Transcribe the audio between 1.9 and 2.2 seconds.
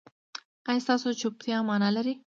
لري؟